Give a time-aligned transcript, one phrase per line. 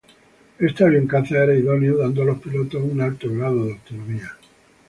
[0.67, 4.31] Este avión caza era idóneo, dando a los pilotos un alto grado de autonomía.